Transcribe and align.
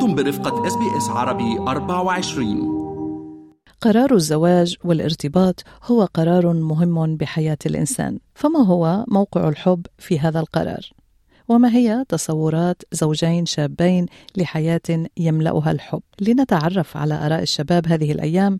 أنتم 0.00 0.14
برفقة 0.14 0.66
SBS 0.66 1.08
عربي 1.08 1.58
24 1.58 2.80
قرار 3.80 4.14
الزواج 4.14 4.76
والارتباط 4.84 5.64
هو 5.84 6.08
قرار 6.14 6.52
مهم 6.52 7.16
بحياة 7.16 7.58
الإنسان 7.66 8.18
فما 8.34 8.66
هو 8.66 9.04
موقع 9.08 9.48
الحب 9.48 9.86
في 9.98 10.18
هذا 10.18 10.40
القرار؟ 10.40 10.90
وما 11.48 11.74
هي 11.74 12.04
تصورات 12.08 12.82
زوجين 12.92 13.46
شابين 13.46 14.06
لحياة 14.36 15.06
يملأها 15.16 15.70
الحب؟ 15.70 16.02
لنتعرف 16.20 16.96
على 16.96 17.14
آراء 17.14 17.42
الشباب 17.42 17.86
هذه 17.86 18.12
الأيام 18.12 18.58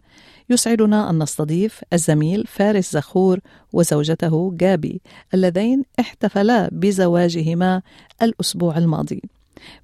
يسعدنا 0.50 1.10
أن 1.10 1.22
نستضيف 1.22 1.80
الزميل 1.92 2.44
فارس 2.46 2.92
زخور 2.92 3.40
وزوجته 3.72 4.52
جابي 4.56 5.00
اللذين 5.34 5.82
احتفلا 6.00 6.68
بزواجهما 6.72 7.82
الأسبوع 8.22 8.78
الماضي 8.78 9.22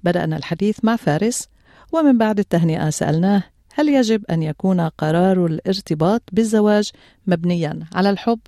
بدأنا 0.03 0.37
الحديث 0.37 0.77
مع 0.83 0.95
فارس 0.95 1.47
ومن 1.91 2.17
بعد 2.17 2.39
التهنئة 2.39 2.89
سألناه 2.89 3.43
هل 3.73 3.89
يجب 3.89 4.25
أن 4.29 4.43
يكون 4.43 4.81
قرار 4.81 5.45
الارتباط 5.45 6.21
بالزواج 6.31 6.91
مبنيا 7.27 7.79
على 7.93 8.09
الحب؟ 8.09 8.39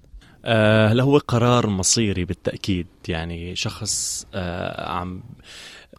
آه 0.46 0.94
هو 0.94 1.18
قرار 1.18 1.68
مصيري 1.68 2.26
بالتأكيد 2.26 2.88
يعني 3.08 3.56
شخص 3.56 4.26
آه 4.34 4.92
عم 4.92 5.24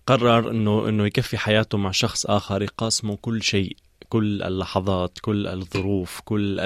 قرر 0.06 0.50
إنه 0.50 0.88
إنه 0.88 1.06
يكفي 1.06 1.38
حياته 1.38 1.78
مع 1.78 1.90
شخص 1.90 2.26
آخر 2.26 2.62
يقاسمه 2.62 3.16
كل 3.16 3.42
شيء 3.42 3.76
كل 4.10 4.42
اللحظات 4.42 5.18
كل 5.22 5.46
الظروف 5.46 6.20
كل 6.24 6.60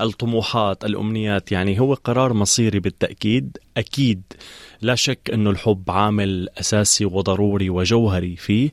الطموحات 0.00 0.84
الأمنيات. 0.84 1.52
يعني 1.52 1.80
هو 1.80 1.94
قرار 1.94 2.32
مصيري 2.32 2.80
بالتأكيد. 2.80 3.58
أكيد 3.76 4.22
لا 4.82 4.94
شك 4.94 5.30
أنه 5.32 5.50
الحب 5.50 5.90
عامل 5.90 6.48
أساسي 6.60 7.04
وضروري 7.04 7.70
وجوهري 7.70 8.36
فيه. 8.36 8.72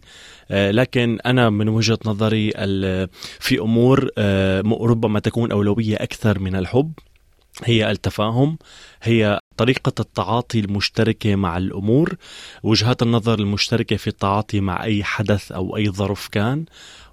آه، 0.52 0.72
لكن 0.72 1.20
أنا 1.26 1.50
من 1.50 1.70
وجهة 1.70 2.00
نظري 2.06 2.52
في 3.40 3.60
أمور 3.60 4.10
آه، 4.18 4.62
ربما 4.82 5.20
تكون 5.20 5.52
أولوية 5.52 5.96
أكثر 5.96 6.40
من 6.40 6.56
الحب. 6.56 6.94
هي 7.64 7.92
التفاهم 7.92 8.58
هي 9.04 9.40
طريقة 9.58 9.94
التعاطي 10.00 10.60
المشتركة 10.60 11.36
مع 11.36 11.58
الأمور. 11.58 12.16
وجهات 12.64 13.02
النظر 13.02 13.40
المشتركة 13.40 13.96
في 13.96 14.08
التعاطي 14.08 14.60
مع 14.62 14.84
أي 14.84 15.04
حدث 15.04 15.52
أو 15.52 15.78
أي 15.78 15.90
ظرف 15.90 16.28
كان. 16.28 16.66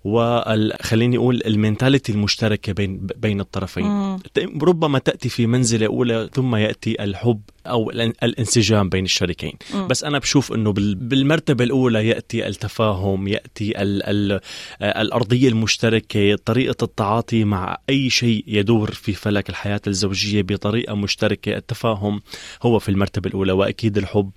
وخليني 0.05 1.17
أقول 1.17 1.43
المينتاليتي 1.47 2.13
المشتركة 2.13 2.73
بين 2.73 3.07
بين 3.17 3.41
الطرفين 3.41 3.85
مم. 3.85 4.19
ربما 4.63 4.99
تأتي 4.99 5.29
في 5.29 5.47
منزلة 5.47 5.87
أولى 5.87 6.31
ثم 6.35 6.57
يأتي 6.57 7.05
الحب 7.05 7.41
أو 7.67 7.91
الانسجام 7.91 8.89
بين 8.89 9.05
الشريكين 9.05 9.53
مم. 9.75 9.87
بس 9.87 10.05
أنا 10.05 10.19
بشوف 10.19 10.53
إنه 10.53 10.73
بالمرتبة 10.73 11.65
الأولى 11.65 12.09
يأتي 12.09 12.47
التفاهم 12.47 13.29
يأتي 13.29 13.83
ال 13.83 14.03
ال 14.03 14.41
الأرضية 14.83 15.49
المشتركة 15.49 16.37
طريقة 16.45 16.85
التعاطي 16.85 17.45
مع 17.45 17.79
أي 17.91 18.11
شيء 18.11 18.45
يدور 18.47 18.91
في 18.91 19.13
فلك 19.13 19.49
الحياة 19.51 19.81
الزوجية 19.87 20.43
بطريقة 20.43 20.95
مشتركة 20.95 21.57
التفاهم 21.57 22.21
هو 22.63 22.79
في 22.79 22.89
المرتبة 22.89 23.29
الأولى 23.31 23.53
وأكيد 23.53 23.99
الحب 23.99 24.31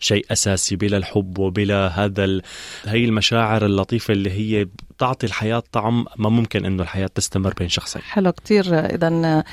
شيء 0.00 0.26
أساسي 0.32 0.76
بلا 0.76 0.96
الحب 0.96 1.38
وبلا 1.38 1.86
هذا 1.86 2.24
ال... 2.24 2.42
هي 2.84 3.04
المشاعر 3.04 3.66
اللطيفة 3.66 4.12
اللي 4.12 4.30
هي 4.30 4.66
تعطي 4.98 5.26
الحياة 5.26 5.62
طعم 5.72 6.04
ما 6.16 6.28
ممكن 6.28 6.64
إنه 6.64 6.82
الحياة 6.82 7.06
تستمر 7.06 7.54
بين 7.58 7.68
شخصين. 7.68 8.02
حلو 8.02 8.32
كتير. 8.32 8.64
اذا 8.94 9.44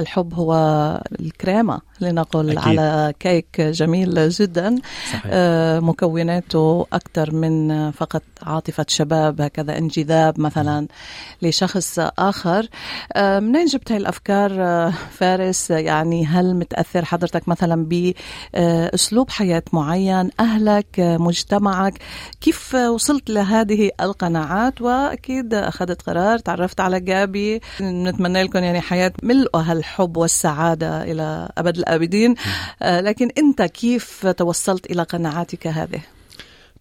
الحب 0.00 0.34
هو 0.34 0.54
الكريمة 1.20 1.80
لنقل 2.00 2.50
أكيد. 2.50 2.58
على 2.58 3.14
كيك 3.20 3.60
جميل 3.60 4.28
جدا. 4.28 4.76
صحيح. 5.12 5.22
آه، 5.26 5.80
مكوناته 5.80 6.86
أكثر 6.92 7.34
من 7.34 7.90
فقط 7.90 8.22
عاطفة 8.42 8.86
شباب 8.88 9.40
هكذا 9.40 9.78
انجذاب 9.78 10.40
مثلا 10.40 10.86
لشخص 11.42 11.98
آخر. 12.18 12.66
آه، 13.12 13.40
منين 13.40 13.66
جبت 13.66 13.92
هاي 13.92 13.98
الأفكار 13.98 14.50
آه، 14.58 14.92
فارس؟ 15.10 15.70
يعني 15.70 16.26
هل 16.26 16.54
متأثر 16.54 17.04
حضرتك 17.04 17.48
مثلا 17.48 17.86
بأسلوب 18.54 19.30
حياة 19.30 19.62
معين 19.72 20.30
أهلك 20.40 20.86
مجتمعك؟ 20.98 21.98
كيف 22.40 22.74
وصلت 22.74 23.30
لهذه 23.30 23.90
القناعات؟ 24.00 24.82
وأكيد 24.90 25.54
أخذت 25.54 26.02
قرار. 26.02 26.38
تعرفت 26.38 26.80
على 26.80 27.00
جابي. 27.00 27.60
نتمنى 27.80 28.42
لكم 28.42 28.58
يعني 28.58 28.80
حياة 28.80 29.12
ملؤها 29.22 29.72
الحب 29.72 30.16
والسعادة 30.16 31.02
إلى 31.02 31.48
أبد 31.58 31.78
الآبدين. 31.78 32.34
آه، 32.82 33.00
لكن 33.00 33.30
أنت 33.38 33.62
كيف 33.62 34.26
توصلت 34.26 34.90
إلى 34.90 35.02
قناعاتك 35.02 35.66
هذه؟ 35.66 36.00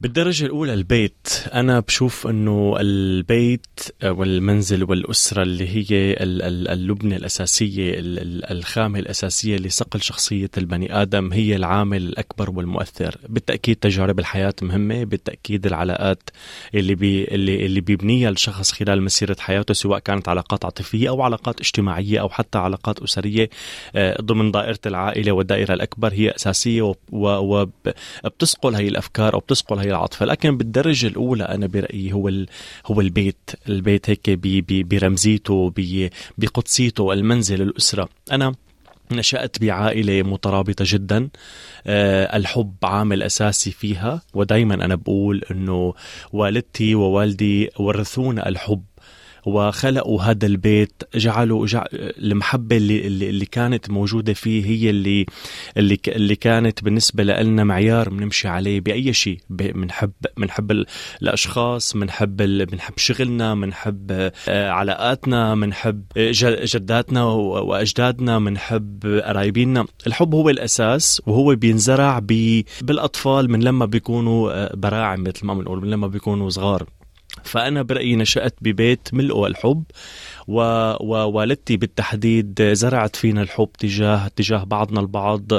بالدرجة 0.01 0.45
الأولى 0.45 0.73
البيت. 0.73 1.27
أنا 1.53 1.79
بشوف 1.79 2.27
أنه 2.27 2.75
البيت 2.79 3.79
والمنزل 4.03 4.83
والأسرة 4.83 5.43
اللي 5.43 5.67
هي 5.67 6.15
اللبنة 6.73 7.15
الأساسية 7.15 7.93
الخامة 8.51 8.99
الأساسية 8.99 9.57
لصقل 9.57 10.01
شخصية 10.01 10.49
البني 10.57 11.01
آدم 11.01 11.33
هي 11.33 11.55
العامل 11.55 12.01
الأكبر 12.01 12.49
والمؤثر. 12.49 13.17
بالتأكيد 13.29 13.75
تجارب 13.75 14.19
الحياة 14.19 14.53
مهمة 14.61 15.03
بالتأكيد 15.03 15.65
العلاقات 15.65 16.29
اللي 16.75 16.95
بي 16.95 17.23
اللي, 17.23 17.65
اللي 17.65 17.81
بيبنيها 17.81 18.29
الشخص 18.29 18.71
خلال 18.71 19.01
مسيرة 19.01 19.35
حياته 19.39 19.73
سواء 19.73 19.99
كانت 19.99 20.29
علاقات 20.29 20.65
عاطفية 20.65 21.09
أو 21.09 21.21
علاقات 21.21 21.59
اجتماعية 21.59 22.21
أو 22.21 22.29
حتى 22.29 22.57
علاقات 22.57 22.99
أسرية 22.99 23.49
آه، 23.95 24.21
ضمن 24.21 24.51
دائرة 24.51 24.79
العائلة 24.85 25.31
والدائرة 25.31 25.73
الأكبر 25.73 26.13
هي 26.13 26.29
أساسية 26.29 26.93
وبتسقل 27.11 28.75
هي 28.75 28.87
الأفكار 28.87 29.33
أو 29.33 29.39
بتسقل 29.39 29.79
هي 29.79 29.88
العاطفة. 29.89 30.25
لكن 30.25 30.57
بالدرجة 30.57 31.07
الأولى 31.07 31.43
أنا 31.43 31.67
برأيي 31.67 32.13
هو 32.13 32.31
هو 32.85 33.01
البيت. 33.01 33.49
البيت 33.69 34.09
هيك 34.09 34.29
برمزيته 34.69 35.73
بقدسيته 36.37 37.13
المنزل 37.13 37.61
الأسرة. 37.61 38.09
أنا 38.31 38.55
نشأت 39.11 39.61
بعائلة 39.61 40.23
مترابطة 40.23 40.85
جدا. 40.87 41.29
أه 41.87 42.37
الحب 42.37 42.73
عامل 42.83 43.23
أساسي 43.23 43.71
فيها. 43.71 44.21
ودايما 44.33 44.73
أنا 44.73 44.95
بقول 44.95 45.43
أنه 45.51 45.93
والدتي 46.33 46.95
ووالدي 46.95 47.69
ورثونا 47.79 48.49
الحب 48.49 48.83
وخلقوا 49.55 50.21
هذا 50.21 50.45
البيت 50.45 51.03
جعلوا 51.15 51.65
جع... 51.65 51.85
المحبة 51.93 52.77
اللي 52.77 53.07
اللي 53.07 53.45
كانت 53.45 53.89
موجودة 53.89 54.33
فيه 54.33 54.65
هي 54.65 54.89
اللي 54.89 55.25
اللي 55.77 55.97
اللي 56.07 56.35
كانت 56.35 56.83
بالنسبة 56.83 57.23
لنا 57.23 57.63
معيار 57.63 58.09
بنمشي 58.09 58.47
عليه 58.47 58.79
بأي 58.81 59.13
شيء 59.13 59.39
بنحب 59.49 60.11
بنحب 60.37 60.85
الأشخاص 61.21 61.93
بنحب 61.97 62.37
بنحب 62.37 62.93
شغلنا 62.97 63.55
بنحب 63.55 64.31
آه، 64.49 64.69
علاقاتنا 64.69 65.55
بنحب 65.55 66.03
جداتنا 66.17 67.23
وأجدادنا 67.23 68.39
بنحب 68.39 69.21
قرايبينا. 69.25 69.85
الحب 70.07 70.35
هو 70.35 70.49
الأساس 70.49 71.21
وهو 71.27 71.55
بينزرع 71.55 72.19
بالأطفال 72.81 73.51
من 73.51 73.63
لما 73.63 73.85
بيكونوا 73.85 74.51
آه، 74.51 74.75
براعم 74.75 75.23
مثل 75.23 75.45
ما 75.45 75.53
بنقول 75.53 75.81
من 75.81 75.89
لما 75.89 76.07
بيكونوا 76.07 76.49
صغار. 76.49 76.85
فأنا 77.43 77.81
برأيي 77.81 78.15
نشأت 78.15 78.55
ببيت 78.61 79.09
ملؤه 79.13 79.47
الحب 79.47 79.83
ووالدتي 80.47 81.77
بالتحديد 81.77 82.73
زرعت 82.73 83.15
فينا 83.15 83.41
الحب 83.41 83.69
تجاه 83.79 84.27
تجاه 84.27 84.63
بعضنا 84.63 84.99
البعض 84.99 85.51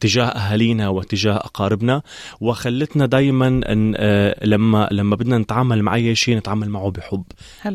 تجاه 0.00 0.24
أهالينا 0.24 0.88
وتجاه 0.88 1.36
أقاربنا 1.36 2.02
وخلتنا 2.40 3.06
دائما 3.06 3.46
إن 3.48 3.94
آه، 3.96 4.44
لما 4.44 4.88
لما 4.92 5.16
بدنا 5.16 5.38
نتعامل 5.38 5.82
مع 5.82 5.94
أي 5.94 6.14
شيء 6.14 6.36
نتعامل 6.36 6.70
معه 6.70 6.90
بحب. 6.90 7.24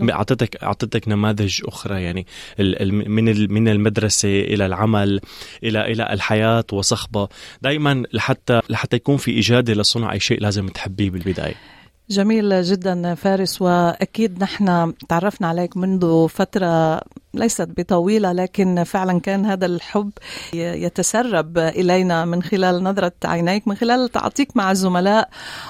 اعطيتك 0.10 0.64
اعطيتك 0.64 1.08
نماذج 1.08 1.62
أخرى 1.66 2.04
يعني 2.04 2.28
من 2.60 3.52
من 3.54 3.68
المدرسة 3.68 4.40
إلى 4.40 4.66
العمل 4.66 5.20
إلى 5.64 5.92
إلى 5.92 6.14
الحياة 6.14 6.66
وصخبة. 6.72 7.28
دائما 7.62 8.04
لحتى 8.14 8.60
لحتى 8.70 8.96
يكون 8.96 9.18
في 9.18 9.40
اجاده 9.40 9.74
لصنع 9.74 10.12
أي 10.12 10.20
شيء 10.20 10.40
لازم 10.42 10.68
تحبيه 10.68 11.10
بالبداية. 11.10 11.81
جميل 12.12 12.64
جدا 12.64 13.16
فارس 13.16 13.62
وأكيد 13.62 14.44
نحن 14.44 14.94
تعرفنا 15.10 15.48
عليك 15.48 15.78
منذ 15.78 16.28
فترة 16.28 17.02
ليست 17.34 17.70
بطويلة 17.78 18.32
لكن 18.32 18.84
فعلا 18.84 19.20
كان 19.20 19.46
هذا 19.46 19.66
الحب 19.66 20.12
يتسرب 20.54 21.58
إلينا 21.58 22.26
من 22.26 22.44
خلال 22.44 22.84
نظرة 22.84 23.12
عينيك 23.26 23.68
من 23.68 23.76
خلال 23.76 24.10
تعاطيك 24.10 24.58
مع 24.58 24.72
الزملاء. 24.72 25.30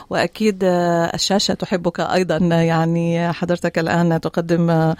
وأكيد 0.09 0.59
الشاشة 1.13 1.53
تحبك 1.53 1.99
أيضا. 1.99 2.37
يعني 2.37 3.33
حضرتك 3.33 3.79
الآن 3.79 4.21
تقدم 4.21 4.93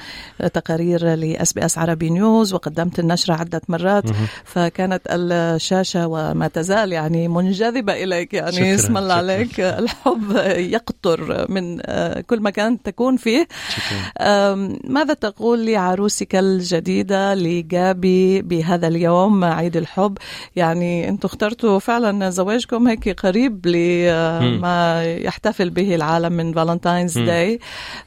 تقارير 0.54 1.16
ل 1.16 1.54
SBS 1.54 1.78
عربي 1.78 2.10
نيوز 2.10 2.54
وقدمت 2.54 3.00
النشرة 3.00 3.34
عدة 3.34 3.62
مرات. 3.68 4.04
فكانت 4.44 5.02
الشاشة 5.10 6.08
وما 6.08 6.48
تزال 6.48 6.92
يعني 6.92 7.28
منجذبة 7.28 7.94
إليك. 7.94 8.34
يعني 8.34 8.75
اسم 8.75 8.98
الله 8.98 9.13
عليك. 9.13 9.60
الحب 9.60 10.31
يقطر 10.56 11.46
من 11.52 11.78
كل 12.22 12.42
مكان 12.42 12.81
تكون 12.81 13.18
فيه. 13.18 13.48
شكرا. 13.69 14.56
ماذا 14.88 15.13
تقول 15.13 15.66
لعروسك 15.66 16.36
الجديدة 16.51 17.36
لجابي 17.36 18.42
بهذا 18.42 18.88
اليوم 18.88 19.44
عيد 19.44 19.77
الحب. 19.77 20.18
يعني 20.56 21.09
أنتم 21.09 21.27
اخترتوا 21.27 21.80
فعلا 21.80 22.30
زواجكم 22.30 22.88
هيك 22.88 23.09
قريب 23.19 23.68
لما 23.68 25.03
يحتفل 25.06 25.69
به 25.69 25.95
العالم 25.95 26.33
من 26.33 26.53
Valentine's 26.54 27.18
Day 27.18 27.60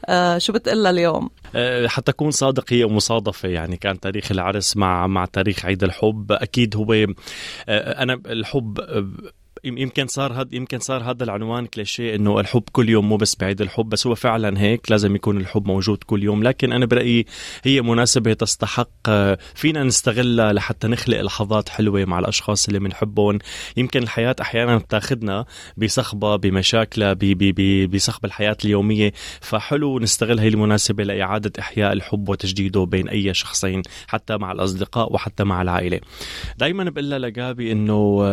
آه 0.05 0.37
شو 0.37 0.53
بتقلها 0.53 0.91
اليوم؟ 0.91 1.29
آه، 1.55 1.87
حتى 1.87 2.11
أكون 2.11 2.31
صادق 2.31 2.73
هي 2.73 2.85
مصادفة 2.85 3.49
يعني 3.49 3.77
كان 3.77 3.99
تاريخ 3.99 4.31
العرس 4.31 4.77
مع 4.77 5.07
مع 5.07 5.25
تاريخ 5.25 5.65
عيد 5.65 5.83
الحب. 5.83 6.31
أكيد 6.31 6.75
هو 6.75 6.93
آه، 6.93 7.07
أنا 8.03 8.21
الحب 8.25 8.79
يمكن 9.65 10.07
صار 10.07 10.33
هذا 10.33 10.47
يمكن 10.51 10.79
صار 10.79 11.03
هذا 11.03 11.23
العنوان 11.23 11.65
كليشيه 11.65 12.15
إنه 12.15 12.39
الحب 12.39 12.63
كل 12.71 12.89
يوم 12.89 13.09
مو 13.09 13.17
بس 13.17 13.35
بعيد 13.35 13.61
الحب 13.61 13.89
بس 13.89 14.07
هو 14.07 14.15
فعلا 14.15 14.61
هيك 14.61 14.91
لازم 14.91 15.15
يكون 15.15 15.37
الحب 15.37 15.67
موجود 15.67 15.97
كل 16.05 16.23
يوم. 16.23 16.43
لكن 16.43 16.71
أنا 16.71 16.85
برأيي 16.85 17.25
هي 17.63 17.81
مناسبة 17.81 18.33
تستحق 18.33 19.09
فينا 19.55 19.83
نستغلها 19.83 20.53
لحتى 20.53 20.87
نخلق 20.87 21.21
لحظات 21.21 21.69
حلوة 21.69 22.05
مع 22.05 22.19
الأشخاص 22.19 22.67
اللي 22.67 22.79
بنحبهم 22.79 23.39
يمكن 23.77 24.03
الحياة 24.03 24.35
أحيانا 24.41 24.77
بتاخذنا 24.77 25.45
بصخبة 25.77 26.35
بمشاكلها 26.35 27.13
بصخب 27.85 28.25
الحياة 28.25 28.57
اليومية. 28.65 29.13
فحلو 29.41 29.99
نستغل 29.99 30.39
هي 30.39 30.47
المناسبة 30.47 31.03
لإعادة 31.03 31.51
إحياء 31.59 31.93
الحب 31.93 32.29
وتجديده 32.29 32.83
بين 32.83 33.09
أي 33.09 33.33
شخصين 33.33 33.81
حتى 34.07 34.37
مع 34.37 34.51
الأصدقاء 34.51 35.13
وحتى 35.13 35.43
مع 35.43 35.61
العائلة. 35.61 35.99
دائما 36.57 36.83
بقول 36.83 37.09
لها 37.09 37.19
لجابي 37.19 37.71
إنه 37.71 38.25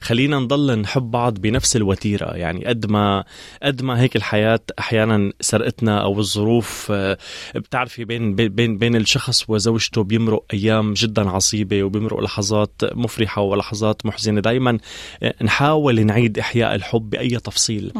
خلينا 0.00 0.38
نضل 0.38 0.67
نضل 0.68 0.80
نحب 0.80 1.10
بعض 1.10 1.38
بنفس 1.38 1.76
الوتيرة. 1.76 2.36
يعني 2.36 2.64
قد 2.64 2.90
ما 2.90 3.24
قد 3.62 3.82
ما 3.82 4.00
هيك 4.00 4.16
الحياة 4.16 4.60
أحيانا 4.78 5.32
سرقتنا 5.40 6.02
أو 6.02 6.20
الظروف 6.20 6.88
آه، 6.90 7.18
بتعرفي 7.54 8.04
بين 8.04 8.34
بين 8.34 8.78
بين 8.78 8.96
الشخص 8.96 9.44
وزوجته 9.48 10.02
بيمرق 10.02 10.44
أيام 10.52 10.92
جدا 10.92 11.30
عصيبة 11.30 11.82
وبيمرق 11.82 12.20
لحظات 12.20 12.72
مفرحة 12.92 13.42
ولحظات 13.42 14.06
محزنة. 14.06 14.40
دائما 14.40 14.78
آه، 15.22 15.34
نحاول 15.42 16.06
نعيد 16.06 16.38
إحياء 16.38 16.74
الحب 16.74 17.10
بأي 17.10 17.28
تفصيل 17.28 17.92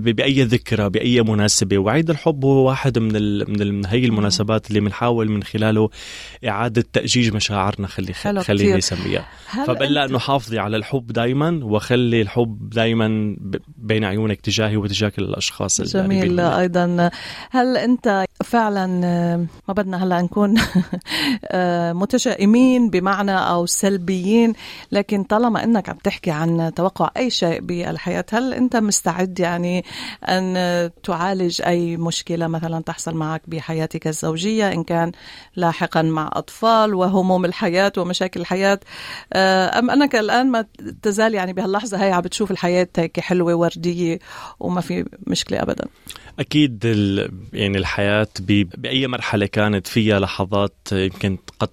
بأي 0.00 0.42
ذكرى 0.42 0.88
بأي 0.90 1.22
مناسبة. 1.22 1.78
وعيد 1.78 2.10
الحب 2.10 2.44
هو 2.44 2.68
واحد 2.68 2.98
من 2.98 3.16
ال 3.16 3.50
من, 3.50 3.62
ال 3.62 3.74
من 3.74 3.86
هي 3.86 4.04
المناسبات 4.04 4.68
اللي 4.68 4.80
بنحاول 4.80 5.30
من 5.30 5.42
خلاله 5.42 5.90
إعادة 6.48 6.84
تأجيج 6.92 7.34
مشاعرنا 7.34 7.86
خلي 7.86 8.12
خليني 8.42 8.78
أسميها. 8.78 9.28
فبقول 9.66 9.98
إنه 9.98 10.18
حافظي 10.18 10.58
على 10.58 10.69
الحب 10.76 11.06
دائما 11.06 11.60
وخلي 11.62 12.22
الحب 12.22 12.70
دائما 12.70 13.36
بين 13.76 14.04
عيونك 14.04 14.40
تجاهي 14.40 14.76
وتجاه 14.76 15.08
كل 15.08 15.24
الاشخاص 15.24 15.80
جميل 15.80 16.40
أيضا. 16.40 17.10
هل 17.50 17.76
أنت 17.76 18.24
فعلا 18.44 18.86
ما 19.68 19.74
بدنا 19.74 20.04
هلأ 20.04 20.22
نكون 20.22 20.54
متشائمين 22.02 22.90
بمعنى 22.90 23.38
أو 23.38 23.66
سلبيين 23.66 24.52
لكن 24.92 25.22
طالما 25.22 25.64
إنك 25.64 25.88
عم 25.88 25.96
تحكي 25.96 26.30
عن 26.30 26.72
توقع 26.76 27.10
أي 27.16 27.30
شيء 27.30 27.60
بالحياة 27.60 28.24
هل 28.32 28.54
أنت 28.54 28.76
مستعد 28.76 29.40
يعني 29.40 29.84
أن 30.28 30.90
تعالج 31.02 31.62
أي 31.62 31.96
مشكلة 31.96 32.46
مثلا 32.46 32.82
تحصل 32.82 33.14
معك 33.14 33.42
بحياتك 33.46 34.06
الزوجية؟ 34.06 34.72
إن 34.72 34.84
كان 34.84 35.12
لاحقا 35.56 36.02
مع 36.02 36.30
أطفال 36.32 36.94
وهموم 36.94 37.44
الحياة 37.44 37.92
ومشاكل 37.98 38.40
الحياة 38.40 38.80
أم 39.78 39.90
أنك 39.90 40.16
الآن 40.16 40.49
ما 40.50 40.64
تزال 41.02 41.34
يعني 41.34 41.52
بهاللحظة 41.52 42.04
هي 42.04 42.12
عم 42.12 42.20
بتشوف 42.20 42.50
الحياة 42.50 42.88
هيك 42.96 43.20
حلوة 43.20 43.54
وردية 43.54 44.18
وما 44.60 44.80
في 44.80 45.04
مشكلة 45.26 45.62
ابدا. 45.62 45.84
أكيد 46.38 46.84
يعني 47.52 47.78
الحياة 47.78 48.28
بأي 48.40 49.06
مرحلة 49.06 49.46
كانت 49.46 49.86
فيها 49.86 50.20
لحظات 50.20 50.76
يمكن 50.92 51.38
قد 51.58 51.68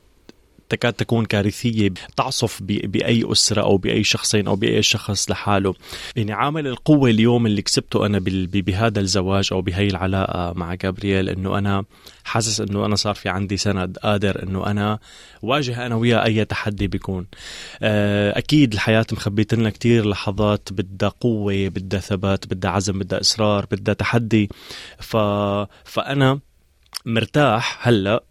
تكاد 0.69 0.94
تكون 0.94 1.25
كارثية 1.25 1.94
تعصف 2.16 2.64
بأي 2.64 3.31
أسرة 3.31 3.62
أو 3.62 3.78
بأي 3.78 4.04
شخصين 4.04 4.48
أو 4.48 4.56
بأي 4.56 4.81
شخص 4.81 5.31
لحاله. 5.31 5.74
يعني 6.16 6.34
عامل 6.34 6.68
القوة 6.68 7.10
اليوم 7.10 7.46
اللي 7.46 7.62
كسبته 7.62 8.06
أنا 8.06 8.19
بهذا 8.54 9.00
الزواج 9.00 9.50
أو 9.52 9.62
بهي 9.62 9.88
العلاقة 9.88 10.54
مع 10.54 10.74
جابرييل 10.74 11.30
إنه 11.30 11.58
أنا 11.58 11.84
حاسس 12.24 12.62
إنه 12.62 12.86
أنا 12.86 12.96
صار 12.96 13.16
في 13.16 13.30
عندي 13.30 13.58
سند 13.58 13.98
قادر 13.98 14.44
إنه 14.44 14.68
أنا 14.68 15.00
واجه 15.42 15.86
أنا 15.86 15.96
وياه 15.96 16.24
أي 16.24 16.46
تحدي 16.46 16.88
بيكون. 16.88 17.28
آه، 17.81 18.38
أكيد 18.38 18.74
الحياة 18.74 19.06
مخبيت 19.12 19.54
لنا 19.54 19.69
كثير 19.69 20.10
لحظات 20.10 20.69
بدها 20.72 21.10
قوة 21.10 21.68
بدها 21.68 22.00
ثبات 22.00 22.48
بدها 22.48 22.72
عزم 22.72 23.00
بدها 23.00 23.22
إصرار 23.22 23.66
بدها 23.72 23.94
تحدي. 23.94 24.50
ف... 25.00 25.18
فأنا 25.86 26.40
مرتاح 27.06 27.88
هلأ 27.88 28.24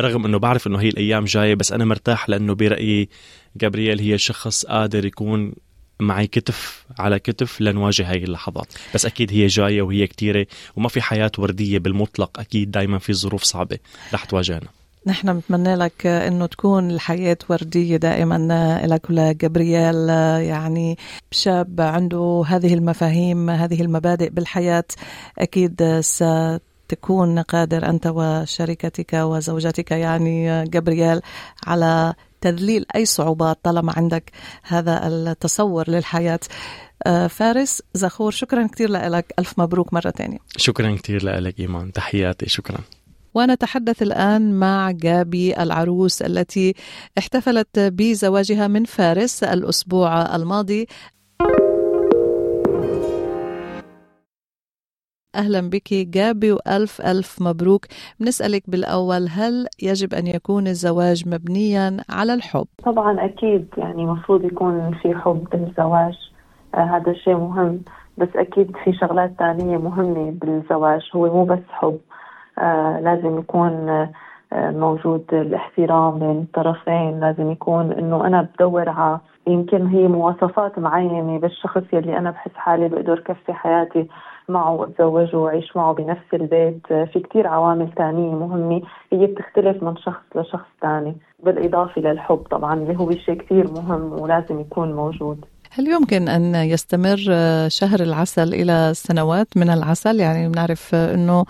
رغم 0.00 0.24
إنه 0.24 0.38
بعرف 0.38 0.66
إنه 0.66 0.80
هي 0.80 0.88
الأيام 0.88 1.24
جاية 1.24 1.54
بس 1.54 1.72
أنا 1.72 1.84
مرتاح 1.84 2.28
لأنه 2.28 2.54
برأيي 2.54 3.08
جابرييل 3.56 4.00
هي 4.00 4.18
شخص 4.18 4.66
قادر 4.66 5.04
يكون 5.04 5.52
معي 6.00 6.26
كتف 6.26 6.84
على 6.98 7.18
كتف 7.18 7.60
لنواجه 7.60 8.10
هاي 8.10 8.24
اللحظات. 8.24 8.66
بس 8.94 9.06
أكيد 9.06 9.32
هي 9.32 9.46
جاية 9.46 9.82
وهي 9.82 10.06
كتيرة 10.06 10.46
وما 10.76 10.88
في 10.88 11.02
حياة 11.02 11.32
وردية 11.38 11.78
بالمطلق 11.78 12.40
أكيد 12.40 12.70
دايما 12.70 12.98
في 12.98 13.12
ظروف 13.12 13.42
صعبة 13.42 13.78
رح 14.14 14.24
تواجهنا. 14.24 14.68
نحن 15.06 15.32
بنتمنى 15.32 15.74
لك 15.74 16.06
إنه 16.06 16.46
تكون 16.46 16.90
الحياة 16.90 17.38
وردية 17.48 17.96
دائما 17.96 18.80
لك 18.86 19.10
ولجبريال 19.10 20.08
يعني 20.44 20.98
شاب 21.30 21.80
عنده 21.80 22.44
هذه 22.46 22.74
المفاهيم 22.74 23.50
هذه 23.50 23.82
المبادئ 23.82 24.30
بالحياة 24.30 24.84
أكيد 25.38 26.00
س 26.00 26.24
تكون 26.88 27.38
قادر 27.38 27.88
أنت 27.88 28.06
وشركتك 28.06 29.12
وزوجتك 29.12 29.90
يعني 29.90 30.64
جبريال 30.64 31.22
على 31.66 32.14
تذليل 32.40 32.86
أي 32.96 33.04
صعوبات 33.04 33.58
طالما 33.62 33.92
عندك 33.96 34.30
هذا 34.62 35.06
التصور 35.06 35.90
للحياة. 35.90 36.40
آه، 37.06 37.26
فارس 37.26 37.82
زخور 37.94 38.30
شكرا 38.30 38.66
كثير 38.66 38.90
لك. 38.90 39.34
ألف 39.38 39.58
مبروك 39.58 39.92
مرة 39.92 40.10
ثانية 40.10 40.38
شكرا 40.56 40.96
كثير 40.96 41.24
لك 41.24 41.60
إيمان. 41.60 41.92
تحياتي. 41.92 42.48
شكرا. 42.48 42.78
ونتحدث 43.34 44.02
الآن 44.02 44.52
مع 44.52 44.90
جابي 44.90 45.62
العروس 45.62 46.22
التي 46.22 46.74
احتفلت 47.18 47.78
بزواجها 47.78 48.66
من 48.66 48.84
فارس 48.84 49.42
الأسبوع 49.42 50.36
الماضي. 50.36 50.86
أهلا 55.34 55.70
بك. 55.70 55.94
جابي 55.94 56.52
وألف 56.52 57.00
ألف 57.00 57.42
مبروك. 57.42 57.86
بنسألك 58.20 58.62
بالأول 58.70 59.28
هل 59.30 59.66
يجب 59.82 60.14
أن 60.14 60.26
يكون 60.26 60.66
الزواج 60.66 61.28
مبنيا 61.28 61.96
على 62.10 62.34
الحب؟ 62.34 62.66
طبعا 62.84 63.24
أكيد 63.24 63.66
يعني 63.78 64.06
مفروض 64.06 64.44
يكون 64.44 64.94
في 65.02 65.14
حب 65.14 65.44
بالزواج. 65.52 66.14
آه 66.74 66.78
هذا 66.78 67.12
شيء 67.12 67.36
مهم 67.36 67.80
بس 68.18 68.28
أكيد 68.36 68.76
في 68.84 68.92
شغلات 68.92 69.32
ثانية 69.38 69.78
مهمة 69.78 70.30
بالزواج. 70.30 71.00
هو 71.14 71.26
مو 71.26 71.44
بس 71.44 71.64
حب. 71.70 71.98
آه 72.58 73.00
لازم 73.00 73.38
يكون 73.38 73.88
آه 74.52 74.70
موجود 74.70 75.24
الاحترام 75.32 76.18
بين 76.18 76.30
الطرفين. 76.40 77.20
لازم 77.20 77.50
يكون 77.50 77.92
إنه 77.92 78.26
أنا 78.26 78.48
بدور 78.54 78.88
على 78.88 79.20
يمكن 79.46 79.86
هي 79.86 80.08
مواصفات 80.08 80.78
معينة 80.78 81.38
بالشخص 81.38 81.82
يلي 81.92 82.18
أنا 82.18 82.30
بحس 82.30 82.54
حالي 82.54 82.88
بقدر 82.88 83.20
كفي 83.20 83.52
حياتي 83.52 84.08
معه 84.48 84.72
وأتزوجه 84.74 85.36
وأعيش 85.36 85.76
معه 85.76 85.94
بنفس 85.94 86.34
البيت. 86.34 86.86
في 86.86 87.20
كتير 87.20 87.46
عوامل 87.46 87.92
تانية 87.92 88.34
مهمة 88.34 88.82
هي 89.12 89.26
بتختلف 89.26 89.82
من 89.82 89.96
شخص 89.96 90.22
لشخص 90.36 90.68
تاني 90.80 91.16
بالإضافة 91.42 92.00
للحب 92.00 92.36
طبعا 92.36 92.74
اللي 92.74 92.98
هو 92.98 93.10
شيء 93.10 93.34
كتير 93.34 93.70
مهم 93.70 94.12
ولازم 94.20 94.60
يكون 94.60 94.92
موجود. 94.92 95.44
هل 95.78 95.88
يمكن 95.88 96.28
أن 96.28 96.54
يستمر 96.54 97.16
شهر 97.68 98.00
العسل 98.00 98.54
إلى 98.54 98.90
سنوات 98.94 99.56
من 99.56 99.70
العسل؟ 99.70 100.20
يعني 100.20 100.48
بنعرف 100.48 100.94
أنه 100.94 101.44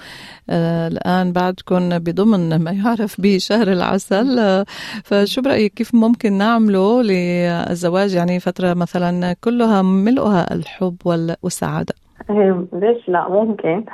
آه، 0.51 0.89
الآن 0.89 1.33
بعدكم 1.33 1.99
بضمن 1.99 2.65
ما 2.65 2.71
يعرف 2.71 3.21
بشهر 3.21 3.69
العسل. 3.73 4.39
آه، 4.39 4.65
فشو 5.05 5.43
برأيك؟ 5.43 5.75
كيف 5.75 5.95
ممكن 5.95 6.33
نعمله 6.33 7.03
للزواج؟ 7.03 8.15
يعني 8.15 8.41
فترة 8.41 8.75
مثلا 8.75 9.37
كلها 9.45 9.83
ملؤها 9.83 10.55
الحب 10.55 10.97
والسعادة. 11.43 11.95
إيه، 12.31 12.67
ليش 12.73 13.09
لا؟ 13.09 13.29
ممكن. 13.29 13.85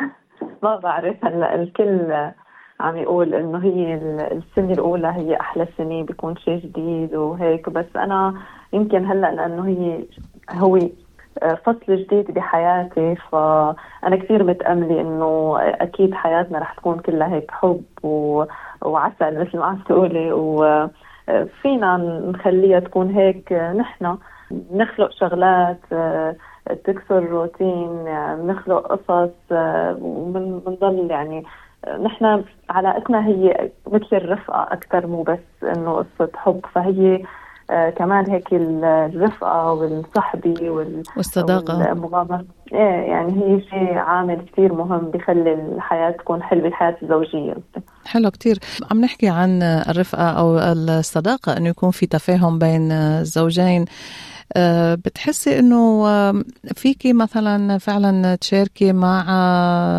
ما 0.63 0.77
بعرف 0.77 1.17
هلا 1.25 1.55
الكل 1.55 2.13
عم 2.81 2.97
يقول 2.97 3.35
إنه 3.35 3.59
هي 3.59 3.95
السنة 4.33 4.73
الأولى 4.73 5.09
هي 5.09 5.41
أحلى 5.41 5.69
سنة 5.79 6.03
بيكون 6.03 6.37
شيء 6.37 6.59
جديد 6.59 7.15
وهيك 7.15 7.69
بس 7.69 7.97
أنا 7.97 8.35
يمكن 8.73 9.07
هلأ 9.07 9.35
لأنه 9.35 9.67
هي 9.67 10.05
هو 10.51 10.77
آه، 11.43 11.55
فصل 11.55 11.97
جديد 11.97 12.31
بحياتي 12.31 13.15
فأنا 13.15 14.17
كثير 14.17 14.45
متأملة 14.45 15.01
إنه 15.01 15.57
أكيد 15.61 16.15
حياتنا 16.15 16.59
رح 16.59 16.75
تكون 16.75 16.99
كلها 16.99 17.35
هيك 17.35 17.51
حب 17.51 17.83
و... 18.03 18.45
وعسل 18.83 19.41
مثل 19.41 19.59
ما 19.59 19.65
عم 19.65 19.77
تقولي 19.77 20.33
وفينا 20.33 21.97
نخليها 22.27 22.81
تكون 22.81 23.11
هيك 23.11 23.53
نحن. 23.53 24.17
نخلق 24.73 25.13
شغلات 25.13 25.81
آه، 25.93 26.37
تكسر 26.85 27.19
الروتين 27.19 28.05
نخلق 28.47 28.87
قصص 28.87 29.35
آه، 29.53 29.99
وبنضل 30.01 31.11
يعني 31.11 31.45
نحن 31.89 32.45
علاقتنا 32.71 33.27
هي 33.27 33.71
مثل 33.87 34.09
الرفقة 34.13 34.63
أكثر 34.63 35.07
مو 35.07 35.23
بس 35.23 35.69
إنه 35.77 35.93
قصة 35.93 36.31
حب. 36.37 36.61
فهي 36.75 37.23
آه 37.71 37.91
كمان 37.91 38.31
هيك 38.31 38.49
الرفقة 38.53 39.73
والصحبة 39.73 40.71
وال 40.71 41.03
والصداقة. 41.17 41.79
والمغامرة. 41.79 42.45
إيه 42.73 43.11
يعني 43.11 43.33
هي 43.33 43.61
شيء 43.61 43.99
عامل 43.99 44.47
كثير 44.53 44.73
مهم 44.73 45.11
بخلي 45.11 45.55
الحياة 45.55 46.11
تكون 46.11 46.43
حلوة 46.43 46.67
الحياة 46.67 46.97
الزوجية. 47.03 47.57
حلو 48.07 48.31
كتير. 48.31 48.59
عم 48.91 49.01
نحكي 49.01 49.29
عن 49.29 49.63
الرفقة 49.63 50.31
أو 50.31 50.59
الصداقة 50.59 51.57
أنه 51.57 51.69
يكون 51.69 51.91
في 51.91 52.07
تفاهم 52.07 52.59
بين 52.59 52.93
الزوجين 52.93 53.85
بتحسي 54.95 55.59
إنه 55.59 56.05
فيكي 56.75 57.13
مثلا 57.13 57.79
فعلا 57.79 58.35
تشاركي 58.35 58.93
مع 58.93 59.27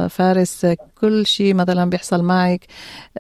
فارس 0.08 0.66
كل 1.02 1.26
شيء 1.26 1.54
مثلا 1.54 1.90
بيحصل 1.90 2.24
معك 2.24 2.66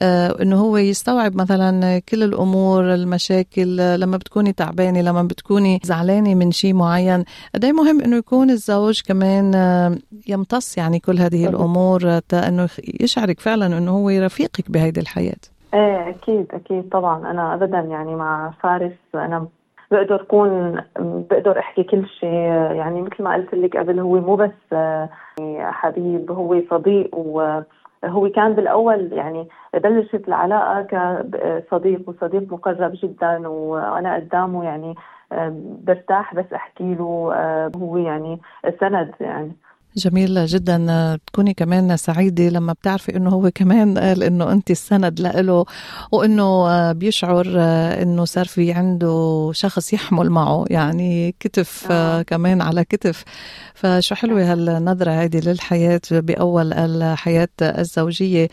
آه، 0.02 0.42
إنه 0.42 0.56
هو 0.56 0.78
يستوعب 0.78 1.36
مثلا 1.36 2.00
كل 2.00 2.24
الأمور 2.24 2.94
المشاكل 2.94 4.00
لما 4.00 4.18
بتكوني 4.18 4.54
تعبانة 4.54 5.02
لما 5.02 5.24
بتكوني 5.24 5.80
زعلانة 5.84 6.36
من 6.36 6.52
شيء 6.52 6.74
معين. 6.74 7.24
قد 7.56 7.66
إيه 7.66 7.72
مهم 7.72 8.02
إنه 8.02 8.18
يكون 8.18 8.50
الزوج 8.50 9.02
كمان 9.08 9.56
آه، 9.56 9.98
يمتص 10.28 10.78
يعني 10.78 11.00
كل 11.00 11.20
هذه 11.20 11.48
الأمور 11.48 12.20
إنه 12.34 12.70
يشعرك 13.02 13.40
فعلا 13.40 13.78
إنه 13.78 13.92
هو 13.92 14.10
رفيقك 14.10 14.72
بهيدي 14.72 15.00
الحياة. 15.00 15.42
إيه 15.74 16.10
أكيد 16.10 16.48
أكيد 16.52 16.90
طبعا. 16.90 17.32
أنا 17.32 17.54
ابدا 17.54 17.80
يعني 17.80 18.16
مع 18.16 18.54
فارس 18.64 18.92
أنا 19.16 19.48
بقدر 19.91 20.21
اكون 20.21 20.81
بقدر 21.00 21.60
أحكي 21.60 21.83
كل 21.83 22.07
شيء 22.07 22.29
يعني 22.71 23.01
مثل 23.01 23.24
ما 23.24 23.33
قلت 23.33 23.53
لك 23.55 23.77
قبل 23.77 24.00
هو 24.00 24.19
مو 24.19 24.36
بس 24.36 24.71
يعني 24.71 25.71
حبيب 25.71 26.31
هو 26.31 26.62
صديق 26.69 27.15
وهو 27.17 28.29
كان 28.36 28.53
بالأول 28.53 29.13
يعني 29.13 29.48
بلشت 29.74 30.27
العلاقة 30.27 30.81
كصديق 31.69 32.10
وصديق 32.10 32.53
مقرب 32.53 32.91
جدا 33.03 33.48
وأنا 33.48 34.15
قدامه 34.15 34.63
يعني 34.63 34.95
برتاح 35.88 36.36
بس 36.36 36.53
أحكي 36.55 36.95
له 36.95 37.33
هو 37.75 37.98
يعني 37.98 38.39
سند 38.79 39.12
يعني. 39.19 39.51
جميل 39.98 40.45
جدا 40.45 41.19
تكوني 41.27 41.53
كمان 41.53 41.98
سعيدة 41.98 42.50
لما 42.50 42.74
بتعرفي 42.74 43.15
إنه 43.15 43.29
هو 43.29 43.51
كمان 43.55 43.98
قال 43.98 44.24
إنه 44.24 44.51
انت 44.51 44.71
السند 44.71 45.19
لإله 45.19 45.65
وإنه 46.12 46.91
بيشعر 46.91 47.45
إنه 48.01 48.25
صار 48.25 48.45
في 48.45 48.74
عنده 48.74 49.51
شخص 49.53 49.93
يحمل 49.93 50.29
معه 50.29 50.65
يعني 50.69 51.36
كتف 51.39 51.88
آه. 51.91 52.21
كمان 52.21 52.62
على 52.62 52.83
كتف. 52.83 53.24
فشو 53.74 54.15
حلوة 54.15 54.51
هالنظرة 54.51 55.12
هذه 55.12 55.39
للحياة 55.39 56.01
بأول 56.12 56.74
الحياة 56.74 57.50
الزوجية. 57.62 58.48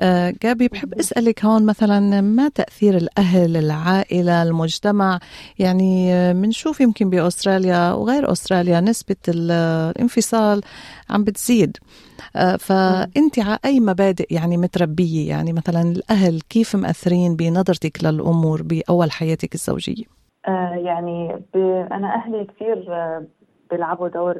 آه 0.00 0.34
جابي 0.42 0.68
بحب 0.68 0.94
أسألك 0.94 1.44
هون 1.44 1.66
مثلا 1.66 2.20
ما 2.20 2.48
تأثير 2.48 2.96
الأهل 2.96 3.56
العائلة 3.56 4.42
المجتمع؟ 4.42 5.18
يعني 5.58 6.12
بنشوف 6.34 6.80
يمكن 6.80 7.10
بأستراليا 7.10 7.92
وغير 7.92 8.32
أستراليا 8.32 8.80
نسبة 8.80 9.16
الانفصال 9.28 10.60
عم 11.10 11.24
بتزيد. 11.24 11.76
آه، 12.36 12.56
فأنت 12.56 13.38
على 13.38 13.58
أي 13.64 13.80
مبادئ 13.80 14.34
يعني 14.34 14.56
متربية؟ 14.56 15.28
يعني 15.28 15.52
مثلا 15.52 15.82
الأهل 15.82 16.40
كيف 16.40 16.76
مأثرين 16.76 17.36
بنظرتك 17.36 18.04
للأمور 18.04 18.62
بأول 18.62 19.10
حياتك 19.10 19.54
الزوجية؟ 19.54 20.04
آه 20.48 20.74
يعني 20.74 21.44
أنا 21.92 22.14
أهلي 22.14 22.44
كثير 22.44 22.86
آه، 22.88 23.24
بيلعبوا 23.70 24.08
دور 24.08 24.36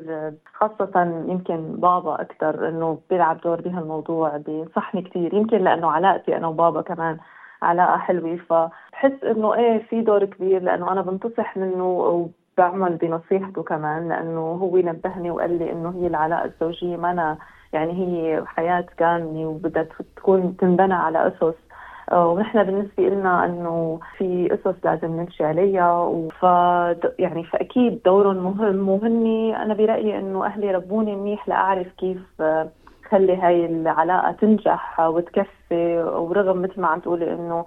خاصة 0.55 1.25
يمكن 1.29 1.77
بابا 1.77 2.21
أكثر 2.21 2.69
إنه 2.69 2.99
بيلعب 3.11 3.41
دور 3.41 3.61
بهالموضوع 3.61 4.37
بينصحني 4.37 5.03
كثير. 5.03 5.35
يمكن 5.35 5.57
لأنه 5.57 5.91
علاقتي 5.91 6.37
أنا 6.37 6.47
وبابا 6.49 6.83
كمان 6.83 7.19
علاقة 7.63 7.99
حلوة. 7.99 8.37
فبحس 8.37 9.25
إنه 9.25 9.55
إيه 9.55 9.87
في 9.91 10.03
دور 10.03 10.25
كبير 10.25 10.63
لأنه 10.63 10.93
أنا 10.93 11.03
بنتصح 11.03 11.57
منه 11.57 12.31
بعمل 12.59 12.97
بنصيحته 12.97 13.63
كمان 13.63 14.09
لأنه 14.09 14.41
هو 14.41 14.77
نبهني 14.77 15.31
وقال 15.31 15.59
لي 15.59 15.73
إنه 15.73 15.91
هي 15.91 16.07
العلاقة 16.07 16.45
الزوجية 16.45 16.97
ما 16.97 17.11
أنا 17.11 17.39
يعني 17.73 17.93
هي 17.93 18.45
حياة 18.47 18.87
كامله 18.97 19.47
وبدها 19.47 19.87
تكون 20.17 20.57
تنبنى 20.57 20.95
على 20.95 21.29
اسس 21.29 21.55
آه، 22.13 22.29
ونحن 22.29 22.65
بالنسبة 22.65 23.03
لنا 23.03 23.45
إنه 23.45 24.01
في 24.19 24.55
اسس 24.55 24.85
لازم 24.85 25.21
نمشي 25.21 25.45
عليها 25.45 26.13
ف 26.41 26.43
يعني 27.19 27.45
فأكيد 27.45 28.03
دورهم 28.05 28.37
مهم 28.37 28.89
وهني 28.89 29.63
أنا 29.63 29.75
برأيي 29.75 30.19
إنه 30.19 30.47
أهلي 30.47 30.71
ربوني 30.71 31.17
منيح 31.17 31.49
لأعرف 31.49 31.87
كيف 31.99 32.19
آه، 32.41 32.69
خلي 33.11 33.37
هاي 33.37 33.67
العلاقة 33.67 34.33
تنجح 34.33 35.01
وتكفي. 35.01 35.99
ورغم 36.03 36.63
مثل 36.63 36.81
ما 36.81 36.89
عم 36.89 37.01
تقولي 37.01 37.35
إنه 37.35 37.65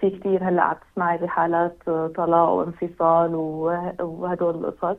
في 0.00 0.10
كثير 0.10 0.48
هلأ 0.48 0.62
عم 0.62 0.76
تسمعي 0.92 1.18
بحالات 1.18 1.76
طلاق 2.16 2.48
وانفصال 2.48 3.34
وهدول 4.00 4.64
القصص. 4.64 4.96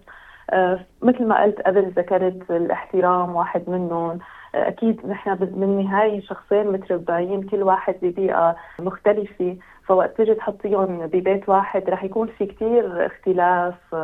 آه، 0.49 0.79
مثل 1.01 1.25
ما 1.27 1.43
قلت 1.43 1.61
قبل 1.61 1.91
ذكرت 1.91 2.51
الاحترام 2.51 3.35
واحد 3.35 3.69
منهم. 3.69 4.11
آه، 4.11 4.19
أكيد 4.55 5.05
نحن 5.07 5.35
بالنهاية 5.35 6.21
شخصين 6.21 6.71
متربعين 6.71 7.43
كل 7.43 7.63
واحد 7.63 7.95
ببيئة 8.01 8.55
مختلفة 8.79 9.57
فوقت 9.85 10.17
تيجي 10.17 10.33
تحطيهم 10.35 11.07
ببيت 11.07 11.49
واحد 11.49 11.89
رح 11.89 12.03
يكون 12.03 12.27
في 12.27 12.45
كتير 12.45 13.05
اختلاف 13.05 13.95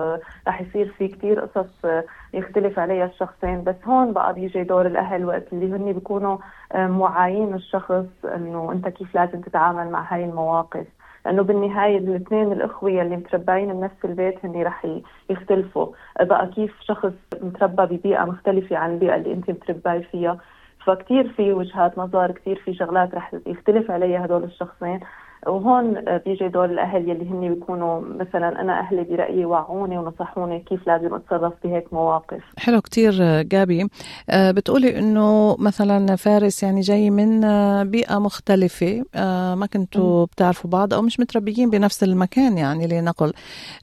رح 0.47 0.61
يصير 0.61 0.93
في 0.97 1.07
كتير 1.07 1.39
قصص 1.39 1.85
يختلف 2.33 2.79
عليها 2.79 3.05
الشخصين 3.05 3.63
بس 3.63 3.75
هون 3.85 4.13
بقى 4.13 4.33
بيجي 4.33 4.63
دور 4.63 4.85
الأهل 4.85 5.25
وقت 5.25 5.53
اللي 5.53 5.75
هن 5.75 5.93
بيكونوا 5.93 6.37
موعيين 6.75 7.53
الشخص 7.53 8.05
إنه 8.35 8.71
أنت 8.71 8.87
كيف 8.87 9.15
لازم 9.15 9.41
تتعامل 9.41 9.89
مع 9.89 10.13
هاي 10.13 10.25
المواقف. 10.25 10.85
لأنه 11.25 11.43
بالنهاية 11.43 11.97
الاثنين 11.97 12.51
الأخوة 12.51 12.89
اللي 13.01 13.15
متربعين 13.17 13.73
بنفس 13.73 14.05
البيت 14.05 14.45
هن 14.45 14.61
رح 14.63 14.87
يختلفوا. 15.29 15.87
بقى 16.21 16.47
كيف 16.47 16.81
شخص 16.81 17.11
متربى 17.41 17.97
ببيئة 17.97 18.25
مختلفة 18.25 18.77
عن 18.77 18.93
البيئة 18.93 19.15
اللي 19.15 19.33
أنت 19.33 19.49
مترباي 19.49 20.03
فيها 20.03 20.37
فكتير 20.85 21.29
في 21.33 21.53
وجهات 21.53 21.97
نظر 21.97 22.31
كتير 22.31 22.55
في 22.65 22.73
شغلات 22.73 23.15
رح 23.15 23.35
يختلف 23.47 23.91
عليها 23.91 24.25
هدول 24.25 24.43
الشخصين. 24.43 24.99
وهون 25.47 26.03
بيجي 26.25 26.47
دور 26.47 26.65
الأهل 26.65 27.09
يلي 27.09 27.29
هن 27.29 27.53
بيكونوا 27.53 28.01
مثلا 28.01 28.61
أنا 28.61 28.79
أهلي 28.79 29.03
برأيي 29.03 29.45
وعوني 29.45 29.97
ونصحوني 29.97 30.59
كيف 30.59 30.87
لازم 30.87 31.13
أتصرف 31.13 31.53
بهيك 31.63 31.93
مواقف. 31.93 32.41
حلو 32.57 32.81
كتير 32.81 33.41
جابي. 33.41 33.87
آه، 34.29 34.51
بتقولي 34.51 34.99
إنه 34.99 35.55
مثلا 35.59 36.15
فارس 36.15 36.63
يعني 36.63 36.81
جاي 36.81 37.09
من 37.09 37.43
آه، 37.43 37.83
بيئة 37.83 38.19
مختلفة 38.19 39.03
آه، 39.15 39.55
ما 39.55 39.65
كنتوا 39.65 40.25
بتعرفوا 40.25 40.69
بعض 40.69 40.93
أو 40.93 41.01
مش 41.01 41.19
متربيين 41.19 41.69
بنفس 41.69 42.03
المكان 42.03 42.57
يعني 42.57 42.87
لنقل. 42.87 43.33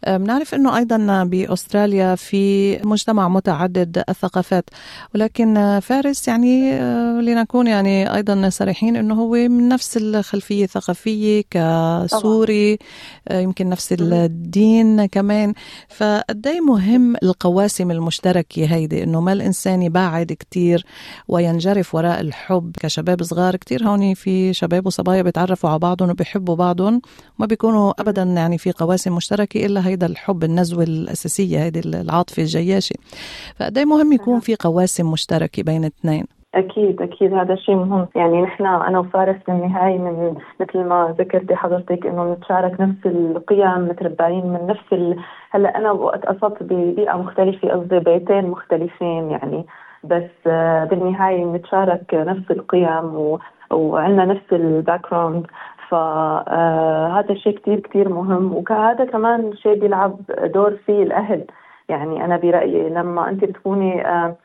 بنعرف 0.09 0.55
إنه 0.55 0.77
أيضا 0.77 1.25
بأستراليا 1.25 2.15
في 2.15 2.77
مجتمع 2.85 3.29
متعدد 3.29 4.05
الثقافات 4.09 4.65
ولكن 5.15 5.79
فارس 5.83 6.29
يعني 6.29 6.79
لنكون 7.21 7.67
يعني 7.67 8.15
أيضا 8.15 8.49
صريحين 8.49 8.97
إنه 8.97 9.15
هو 9.15 9.33
من 9.33 9.69
نفس 9.69 9.97
الخلفية 9.97 10.65
الثقافية 10.65 11.43
كسوري 11.51 12.77
طبعا. 12.77 12.89
آه، 13.29 13.41
يمكن 13.41 13.69
نفس 13.69 13.95
الدين 14.01 15.07
كمان. 15.07 15.55
فقد 15.89 16.49
مهم 16.49 17.17
القواسم 17.23 17.91
المشتركة 17.91 18.65
هيدي؟ 18.65 19.03
إنه 19.03 19.21
ما 19.21 19.33
الإنسان 19.33 19.83
يبعد 19.83 20.33
كتير 20.33 20.87
وينجرف 21.29 21.95
وراء 21.95 22.21
الحب 22.21 22.77
كشباب 22.81 23.23
صغار. 23.23 23.57
كتير 23.57 23.85
هون 23.85 24.15
في 24.15 24.53
شباب 24.53 24.87
وصبايا 24.87 25.23
بيتعرفوا 25.23 25.71
على 25.71 25.79
بعضهم 25.79 26.11
وبيحبوا 26.11 26.57
بعضهم. 26.57 27.03
وما 27.39 27.47
بيكونوا 27.47 28.01
ابدا 28.01 28.23
يعني 28.23 28.59
في 28.59 28.73
قواسم 28.73 29.17
مشتركة 29.17 29.67
إلا 29.67 29.87
هيدا 29.87 30.07
الحب 30.07 30.45
النزوة 30.45 30.83
الأساسية 30.83 31.63
هيدي 31.63 31.81
العاطفة 31.81 32.43
الجياشة. 32.43 32.95
فقد 33.57 33.79
مهم 33.79 34.13
يكون 34.13 34.41
في 34.41 34.55
قواسم 34.55 35.11
مشتركة 35.11 35.63
بين 35.63 35.85
اثنين؟ 35.85 36.40
أكيد 36.55 37.03
أكيد. 37.03 37.35
هذا 37.35 37.55
شيء 37.55 37.77
مهم. 37.77 38.09
يعني 38.15 38.43
نحن 38.43 38.67
أنا 38.67 38.99
وفارس 38.99 39.37
بالنهاية 39.49 39.99
من 39.99 40.35
مثل 40.61 40.79
ما 40.85 41.15
ذكرتي 41.19 41.57
حضرتك 41.57 42.07
إنه 42.07 42.33
نتشارك 42.33 42.81
نفس 42.81 43.07
القيم 43.07 43.89
متربعين 43.89 44.47
من 44.47 44.67
نفس 44.67 44.93
ال... 44.93 45.17
هلأ 45.51 45.79
أنا 45.79 45.91
وقت 45.93 46.27
قصدت 46.27 46.63
ببيئة 46.63 47.17
مختلفة 47.17 47.69
قصدي 47.69 47.99
بيتين 47.99 48.47
مختلفين 48.47 49.31
يعني. 49.31 49.67
بس 50.05 50.31
آه، 50.47 50.85
بالنهاية 50.85 51.45
نتشارك 51.45 52.15
نفس 52.15 52.51
القيم 52.51 53.15
و... 53.15 53.39
وعندنا 53.71 54.25
نفس 54.25 54.53
ال 54.53 55.11
background 55.11 55.47
فهذا 55.89 57.31
الشيء 57.33 57.59
كتير 57.59 57.81
كتير 57.81 58.09
مهم. 58.09 58.55
وهذا 58.55 59.05
كمان 59.05 59.57
شيء 59.57 59.81
بيلعب 59.81 60.17
دور 60.45 60.77
فيه 60.87 61.03
الأهل. 61.03 61.45
يعني 61.89 62.25
أنا 62.25 62.37
برأيي 62.37 62.89
لما 62.89 63.29
أنت 63.29 63.45
بتكوني 63.45 64.07
آه 64.07 64.11
آه، 64.11 64.37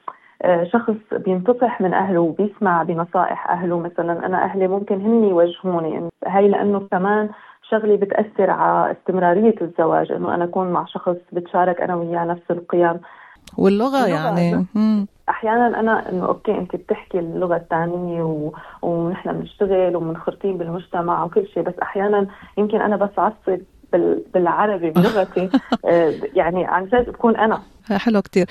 شخص 0.64 0.96
بينتصح 1.12 1.82
من 1.82 1.94
أهله 1.94 2.20
وبيسمع 2.20 2.84
بنصائح 2.84 3.50
أهله. 3.50 3.80
مثلا 3.80 4.26
أنا 4.26 4.44
أهلي 4.44 4.68
ممكن 4.68 5.02
هن 5.02 5.24
يوجهوني 5.24 6.10
هاي 6.28 6.48
لأنه 6.48 6.88
كمان 6.92 7.30
شغلة 7.70 7.96
بتأثر 7.96 8.50
على 8.50 8.92
استمرارية 8.92 9.56
الزواج 9.62 10.12
إنه 10.12 10.36
أنا 10.36 10.44
أكون 10.44 10.72
مع 10.72 10.86
شخص 10.86 11.16
بتشارك 11.32 11.82
أنا 11.82 11.96
وياه 11.96 12.26
نفس 12.26 12.52
القيم. 12.52 13.00
واللغة 13.58 14.08
يعني. 14.08 14.66
أحيانا 15.30 15.80
أنا 15.80 16.10
إنه 16.10 16.26
أوكي 16.26 16.52
أنت 16.52 16.76
بتحكي 16.76 17.20
اللغة 17.20 17.56
الثانية 17.56 18.24
و... 18.24 18.52
ونحن 18.82 19.34
بنشتغل 19.34 19.96
ومنخرطين 19.96 20.58
بالمجتمع 20.58 21.24
وكل 21.24 21.48
شيء 21.48 21.64
بس 21.64 21.74
أحيانا 21.82 22.28
يمكن 22.58 22.82
أنا 22.82 22.96
بس 22.96 23.10
عصب 23.18 23.60
بالعربي 24.34 24.90
بلغتي. 24.90 25.50
آه، 25.86 26.14
يعني 26.34 26.66
عن 26.66 26.86
جد 26.86 27.10
بكون 27.10 27.36
أنا. 27.36 27.60
حلو 27.90 28.22
كتير. 28.22 28.46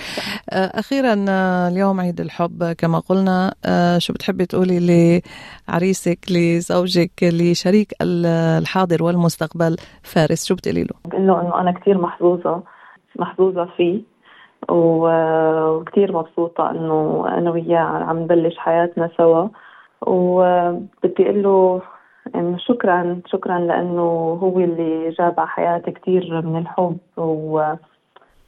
آه، 0.50 0.70
أخيرا 0.78 1.24
آه، 1.28 1.68
اليوم 1.68 2.00
عيد 2.00 2.20
الحب 2.20 2.72
كما 2.78 2.98
قلنا. 2.98 3.54
شو 3.98 4.12
بتحبي 4.12 4.46
تقولي 4.46 5.22
لعريسك 5.68 6.18
لزوجك 6.30 7.10
لشريك 7.22 7.92
الحاضر 8.02 9.02
والمستقبل؟ 9.02 9.76
فارس 10.02 10.46
شو 10.46 10.54
بتقولي 10.54 10.82
له؟ 10.82 10.94
بقول 11.04 11.26
له 11.26 11.40
إنه 11.40 11.60
أنا 11.60 11.72
كتير 11.72 11.98
محظوظة 11.98 12.62
محظوظة 13.18 13.68
فيه 13.76 14.00
وكتير 14.70 16.12
مبسوطة 16.12 16.70
إنه 16.70 17.24
أنا 17.38 17.50
وياه 17.50 17.78
عم 17.80 18.18
نبلش 18.18 18.56
حياتنا 18.58 19.10
سوا. 19.16 19.48
وبدي 20.06 21.22
أقول 21.24 21.42
له 21.42 21.82
إنه 22.34 22.58
شكرا 22.58 23.20
شكرا 23.26 23.58
لأنه 23.58 24.38
هو 24.42 24.60
اللي 24.60 25.10
جاب 25.10 25.40
على 25.40 25.48
حياتي 25.48 25.90
كثير 25.90 26.42
من 26.42 26.58
الحب 26.58 26.98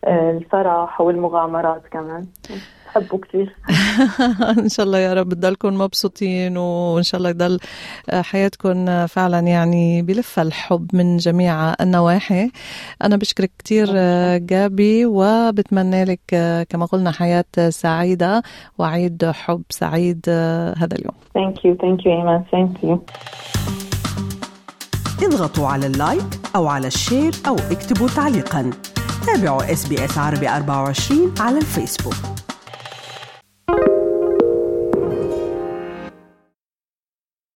والفرح 0.07 1.01
والمغامرات 1.01 1.83
كمان. 1.91 2.27
بحبه 2.97 3.19
كثير 3.19 3.57
إن 4.65 4.69
شاء 4.69 4.87
الله 4.87 4.99
يا 4.99 5.15
رب 5.15 5.35
تضلكم 5.35 5.75
مبسوطين 5.79 6.57
وإن 6.57 7.03
شاء 7.03 7.19
الله 7.19 7.31
يضل 7.31 7.59
حياتكم 8.13 9.07
فعلا 9.07 9.39
يعني 9.39 10.03
بلفها 10.03 10.45
الحب 10.45 10.87
من 10.93 11.17
جميع 11.17 11.75
النواحي. 11.81 12.51
أنا 13.03 13.17
بشكرك 13.17 13.51
كثير 13.65 13.87
جابي 14.37 15.07
وبتمنى 15.07 16.05
لك 16.05 16.67
كما 16.69 16.87
قلنا 16.87 17.11
حياة 17.11 17.45
سعيدة 17.69 18.43
وعيد 18.79 19.25
حب 19.25 19.63
سعيد 19.71 20.29
هذا 20.79 20.97
اليوم. 20.97 21.15
thank 21.35 21.65
you 21.65 21.75
thank 21.75 22.07
you 22.07 22.13
ايمان 22.13 22.45
thank 22.53 22.85
you 22.85 23.03
اضغطوا 25.23 25.67
على 25.67 25.87
ال 25.87 25.95
like 25.95 26.27
أو 26.57 26.67
على 26.67 26.87
ال 26.87 26.94
share 26.94 27.33
أو 27.49 27.55
اكتبوا 27.55 28.09
تعليقا. 28.09 28.71
تابعوا 29.27 29.73
SBS 29.73 29.85
عربي 30.19 30.49
24 30.49 31.35
على 31.41 31.59
الفيسبوك 31.59 32.36